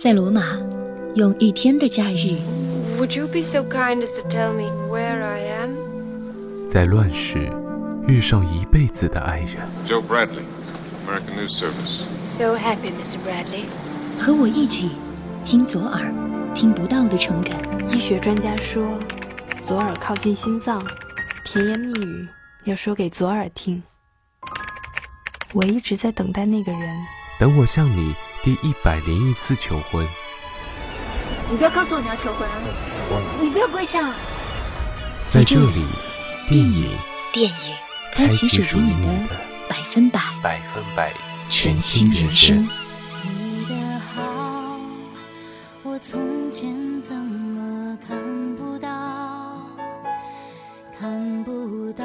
[0.00, 0.56] 在罗马，
[1.16, 2.38] 用一天的假日
[3.00, 6.68] ，Would you be so kind as to tell me where I am?
[6.68, 7.50] 在乱世
[8.06, 10.44] 遇上一辈子的爱人，Joe Bradley,
[11.04, 12.04] American News Service.
[12.16, 13.18] So happy, Mr.
[13.26, 13.64] Bradley.
[14.20, 14.92] 和我一起
[15.42, 16.14] 听左耳
[16.54, 17.56] 听不到的诚恳。
[17.90, 18.96] 医学专家说，
[19.66, 20.86] 左耳靠近心脏，
[21.44, 22.28] 甜言蜜语
[22.66, 23.82] 要说给左耳听。
[25.52, 26.96] 我一直在等待那个人，
[27.40, 30.06] 等我向你第一百零一次求婚，
[31.50, 32.54] 你不要告诉我你要求婚啊！
[33.40, 34.12] 你不要跪下！
[35.28, 35.84] 在这里，
[36.48, 36.96] 电影
[37.32, 37.76] 电影
[38.14, 39.36] 开启属于你的
[39.68, 41.12] 百分百百分百
[41.50, 42.56] 全新人生。
[43.24, 44.22] 你的好，
[45.82, 48.16] 我从前怎么看
[48.56, 48.88] 不到？
[50.98, 52.04] 看不到，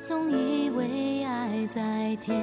[0.00, 2.40] 总以为爱在天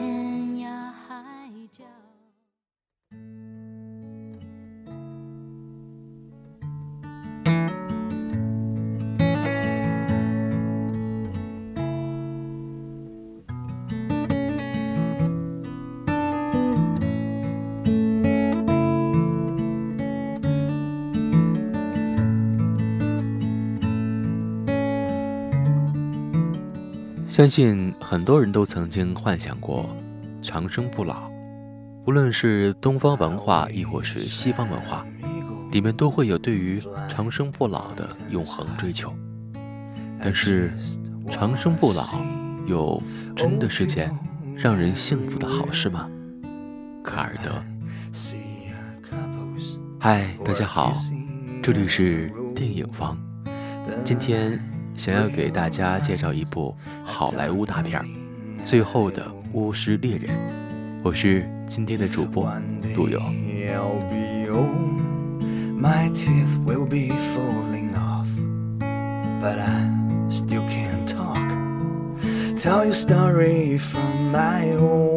[27.38, 29.88] 相信很多人都曾经幻想过
[30.42, 31.30] 长生不老，
[32.08, 35.06] 无论是东方文化亦或是西方文化，
[35.72, 39.14] 里面都会有对于长生不老的永恒追求。
[40.20, 40.72] 但是，
[41.30, 42.04] 长生不老
[42.66, 43.00] 又
[43.36, 44.12] 真的是件
[44.56, 46.10] 让人幸福的好事吗？
[47.04, 47.64] 卡尔德，
[50.00, 50.92] 嗨，大家好，
[51.62, 53.16] 这里是电影方，
[54.04, 54.60] 今天
[54.98, 58.02] 想要给大家介绍一部好莱坞大片
[58.66, 59.24] 《最后的
[59.54, 60.32] 巫师猎人》，
[61.04, 62.52] 我是今天的主播
[62.96, 63.22] 杜友。
[72.58, 75.17] Tell your story from my own.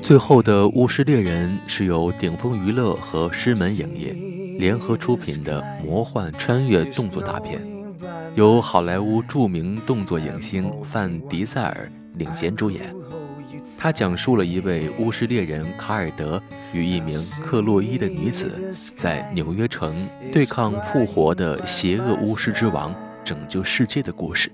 [0.00, 4.12] 最后的巫师猎人是由顶峰娱乐和狮门影业
[4.58, 7.60] 联合出品的魔幻穿越动作大片，
[8.36, 12.94] 由好莱坞著名动作影星范迪塞尔领衔主演。
[13.78, 16.40] 他讲述了一位巫师猎人卡尔德
[16.72, 22.94] 与一名克洛伊的女子在纽约城对抗复活的邪恶巫师之王，
[23.24, 24.52] 拯救世界的故事。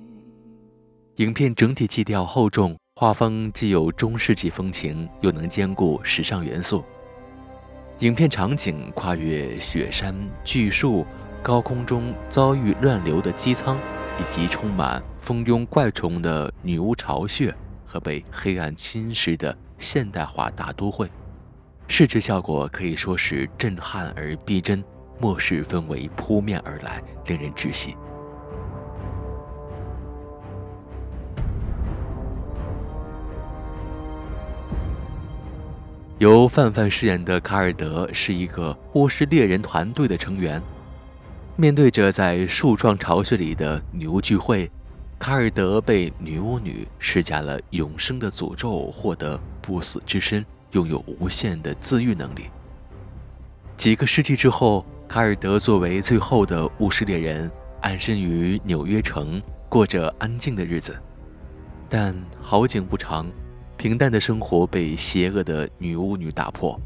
[1.17, 6.85] 影片整体基调厚重，画风既有中世纪风情，又能兼顾时尚元素。
[8.01, 11.07] 影片场景跨越雪山、巨树、
[11.41, 13.77] 高空中遭遇乱流的机舱，
[14.19, 17.55] 以及充满蜂拥怪虫的女巫巢穴
[17.87, 21.09] 和被黑暗侵蚀的现代化大都会，
[21.87, 24.83] 视觉效果可以说是震撼而逼真，
[25.21, 27.95] 末世氛围扑面而来，令人窒息。
[36.19, 40.61] 由范范饰演的卡尔德是一个巫师猎人团队的成员。
[41.55, 44.69] 面对着在树状巢穴里的女巫聚会，
[45.17, 52.47] 卡尔德被女巫女施加了永生的诅咒，获得不死之身，拥有无限的自愈能力。
[53.77, 57.49] 几个世纪之后，卡尔德作为最后的巫师猎人，
[57.81, 60.97] 安身于纽约城，过着安静的日子。
[61.89, 62.13] 但
[62.43, 63.25] 好景不长，
[63.79, 66.79] 平淡的生活被邪恶的女巫女打破，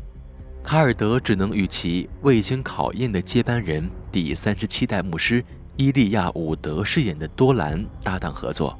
[0.62, 5.42] 卡尔德只能与其未经考验的接班人第三十七代牧师
[5.76, 8.78] 伊利亚·伍德饰演的多兰搭档合作。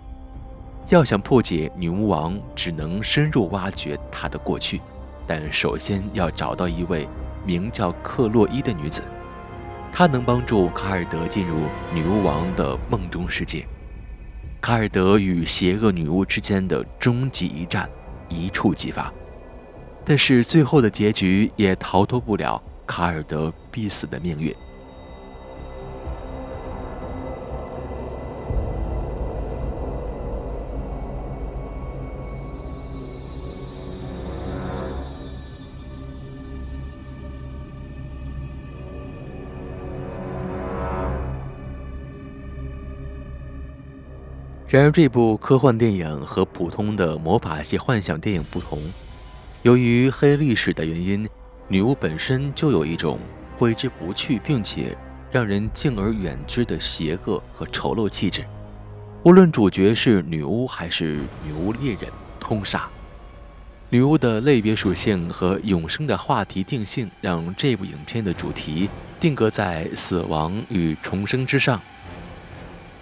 [0.91, 4.79] 要想破解女巫王，只能深入挖掘她的过去，
[5.27, 7.09] 但首先要找到一位
[7.47, 9.01] 名叫克洛伊的女子，
[9.91, 11.61] 她能帮助卡尔德进入
[11.95, 13.67] 女巫王的梦中世界。
[14.61, 17.89] 卡尔德与邪恶女巫之间的终极一战
[18.33, 19.13] 一触即发，
[20.05, 24.55] 但是最后的结局也逃脱不了卡尔德必死的命运。
[44.73, 48.81] 然而，这部科幻电影和普通的魔法系幻想电影不同，
[49.61, 51.29] 由于黑历史的原因，
[51.69, 53.19] 女巫本身就有一种
[53.59, 54.97] 挥之不去并且
[55.31, 58.47] 让人敬而远之的邪恶和丑陋气质。
[59.25, 62.11] 无论主角是女巫还是女巫猎人，
[62.41, 62.89] 通杀。
[63.91, 68.89] 女巫的类别属性和永生的话题定性，让这部影片的主题
[69.21, 71.79] 定格在死亡与重生之上。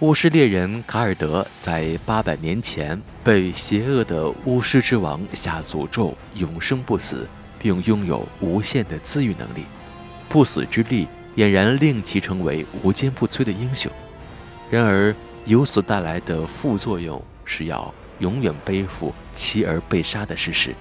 [0.01, 7.27] 巫师猎人卡尔德在八百年前被邪恶的巫师之王下诅咒，永生不死，
[7.59, 9.63] 并拥有无限的自愈能力。
[10.27, 13.91] 不死之力俨然令其成为无坚不摧的英雄。
[14.71, 15.13] 然而，
[15.45, 20.73] 由此带来的副作用是要永远背负妻儿被杀的事实。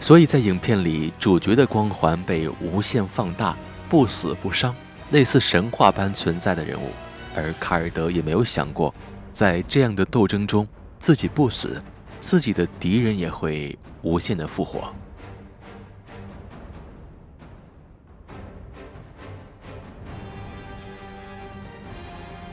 [0.00, 3.54] 所以在影片里，主角的光环被无限放大，
[3.90, 4.74] 不死不伤，
[5.10, 6.88] 类似神话般存在的人物。
[7.34, 8.94] 而卡尔德也没有想过，
[9.32, 10.66] 在这样的斗争中，
[10.98, 11.82] 自己不死，
[12.20, 14.94] 自己的敌人也会无限的复活。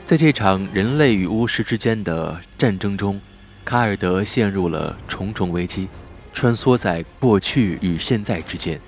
[0.04, 3.18] 在这场人类与巫师之间的战争中，
[3.64, 5.88] 卡尔德陷入了重重危机，
[6.34, 8.78] 穿梭在过去与现在之间，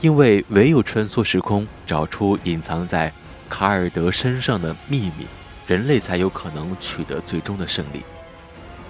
[0.00, 3.12] 因为唯有穿梭时空，找出隐藏在。
[3.48, 5.26] 卡尔德身上的秘密，
[5.66, 8.02] 人类才有可能取得最终的胜利。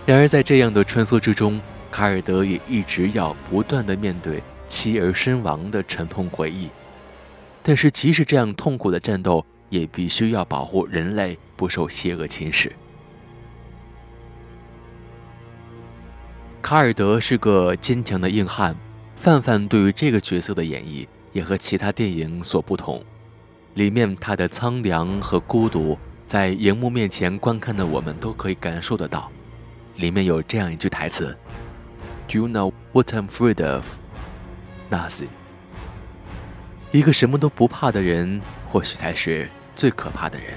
[0.07, 1.61] 然而，在这样的穿梭之中，
[1.91, 6.69] 卡尔德也一直要不断的面对妻儿身亡的沉痛回忆。
[7.63, 12.71] 但是，即使这样痛苦的战斗，也必须要保护人类不受邪恶侵蚀。
[16.61, 18.77] 卡尔德是个坚强的硬汉，
[19.17, 23.03] 范范对于这个角色的演绎也和其他电影所不同。
[23.75, 25.99] 里面他的苍凉和孤独，
[26.29, 29.31] 在荧幕面前观看的我们都可以感受得到。
[29.97, 31.37] 里面有这样一句台词
[32.29, 33.85] ：“Do you know what I'm afraid of?
[34.91, 35.29] Nothing。”
[36.93, 38.41] 一个什么都不怕的人，
[38.71, 40.55] 或许才是最可怕的人。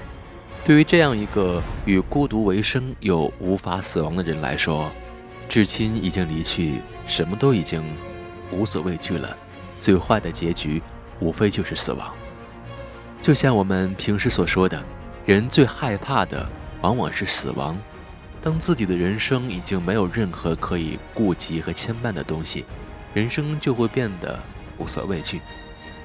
[0.64, 4.92] 对于这样一个与孤独为生又无法死亡的人来说，
[5.48, 7.82] 至亲已经离去，什么都已经
[8.52, 9.36] 无所畏惧了。
[9.76, 10.80] 最坏的结局，
[11.18, 12.14] 无非就是死亡。
[13.20, 14.82] 就像我们平时所说的，
[15.26, 16.48] 人最害怕的
[16.80, 17.76] 往往是死亡。
[18.40, 22.64] 当自己的人生已经没有任何可以顾及和牵绊的东西，
[23.12, 24.38] 人生就会变得
[24.78, 25.40] 无所畏惧。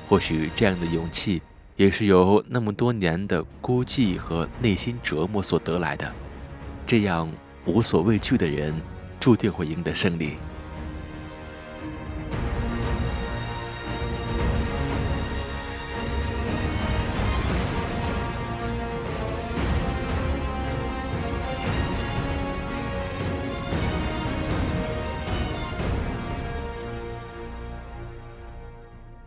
[0.10, 1.42] 或许这样的勇气，
[1.75, 6.12] 也是由那么多年的孤寂和内心折磨所得来的。
[6.86, 7.31] 这样
[7.66, 8.74] 无所畏惧的人，
[9.19, 10.33] 注定会赢得胜利。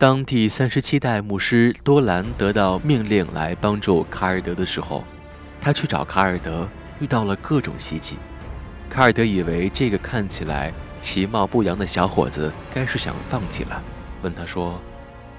[0.07, 5.03] 当第三十七代牧师多兰得到命令来帮助卡尔德的时候，
[5.59, 6.65] 他去找卡尔德，
[7.01, 8.15] 遇到了各种袭击。
[8.89, 10.71] 卡尔德以为这个看起来
[11.01, 13.83] 其貌不扬的小伙子该是想放弃了，
[14.21, 14.79] 问他说：“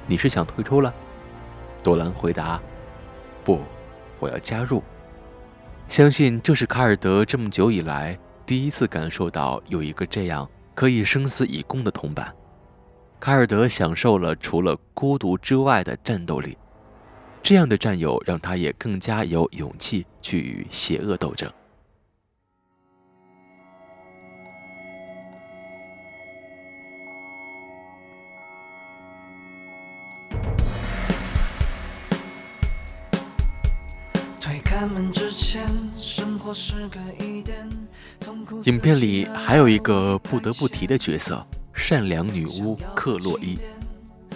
[0.07, 0.93] 你是想退出了？”
[1.83, 2.61] 多兰回答
[3.43, 3.63] ：“不，
[4.19, 4.85] 我要加入。”
[5.89, 12.31] 相信这是卡尔德这么久以来第一次感受到有一个这样可以生死以共的同伴。
[13.21, 16.57] 卡尔德享受了除了孤独之外的战斗力，
[17.43, 21.51] 这样的战友让他也更加有勇气去与邪恶斗争。
[38.65, 41.45] 影片里还有一个不得不提的角色。
[41.79, 43.57] 善良女巫克洛伊，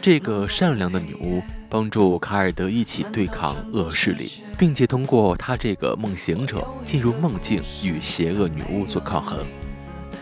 [0.00, 9.44] 这个善良的女巫帮助卡尔德一起对抗恶势力，并且通过她这个梦行者进入梦境与邪恶女巫做抗衡。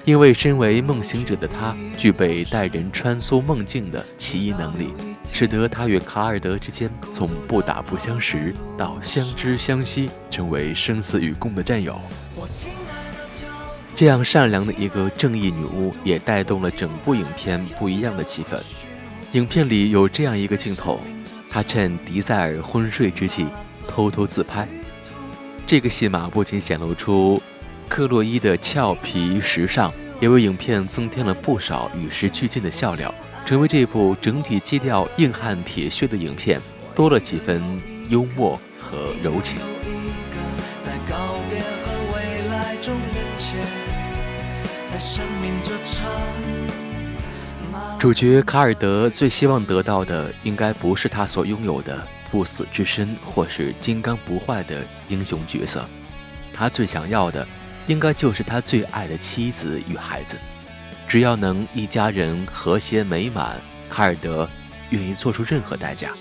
[0.06, 4.88] 因为身为梦行者的她具备带人穿梭梦境的奇异能力，
[5.30, 12.00] 使得她与卡尔德之间从不打不相识到相知相惜，成为生死与共的战友。
[14.00, 18.58] 这样善良的一个正义女巫，也带动了整部影片不一样的气氛。
[19.32, 20.98] 影片里有这样一个镜头，
[21.50, 23.44] 她趁迪塞尔昏睡之际
[23.86, 24.66] 偷偷自拍。
[25.66, 27.42] 这个戏码不仅显露出
[27.90, 33.14] 克洛伊的俏皮时尚，也为影片增添了不少与时俱进的笑料，
[33.44, 36.58] 成为这部整体基调硬汉铁血的影片
[36.94, 37.62] 多了几分
[38.08, 39.58] 幽默和柔情。
[47.98, 55.84] 主角卡尔德最希望得到的，应该不是他所拥有的不死之身或是金刚不坏的英雄角色。
[56.52, 57.46] 他最想要的，
[57.86, 60.36] 应该就是他最爱的妻子与孩子。
[61.06, 63.56] 只要能一家人和谐美满，
[63.88, 64.48] 卡尔德
[64.90, 66.12] 愿意做出任何代价。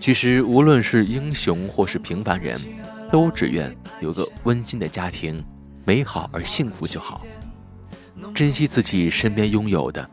[0.00, 2.60] 其实，无论是英雄或是平凡人，
[3.10, 5.42] 都只愿有个温馨的家庭，
[5.84, 7.24] 美好而幸福就好。
[8.34, 10.08] 珍惜自己身边拥有的，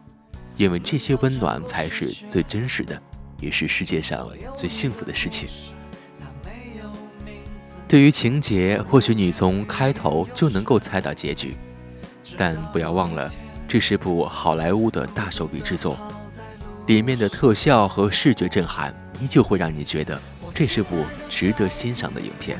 [0.57, 3.01] 因为这些温暖才是最真实的，
[3.39, 5.48] 也是世界上最幸福的事情。
[7.88, 11.55] 对于情节，或许你从开头就能够猜到结局，
[12.36, 13.31] 但不要忘了，
[13.67, 15.98] 这是部好莱坞的大手笔制作，
[16.88, 20.19] 里面的特效和视觉震撼依旧会让你觉得
[20.55, 22.60] 这是部值得欣赏的影片。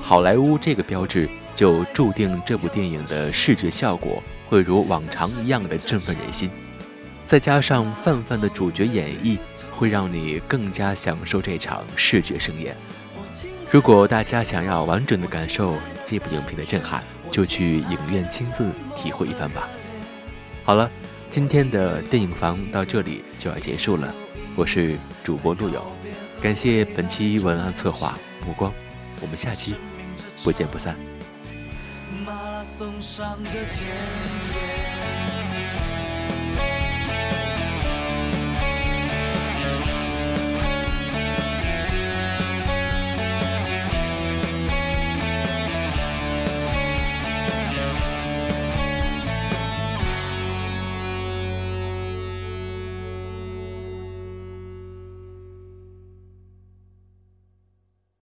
[0.00, 6.50] 好莱坞这个标志就注定这部电影的视觉效果会如往常一样的振奋人心，
[7.24, 9.38] 再加上范范的主角演绎，
[9.70, 12.76] 会让你更加享受这场视觉盛宴。
[13.70, 19.68] 如果大家想要完整的感受这部影片的震撼，就去影院亲自体会一番吧。
[20.64, 20.90] 好了，
[21.30, 24.12] 今天的电影房到这里就要结束了。
[24.56, 25.80] 我是主播陆友，
[26.42, 28.72] 感谢本期文案策划目光，
[29.20, 29.76] 我们下期
[30.42, 31.09] 不见不散。
[32.80, 34.49] 送上的甜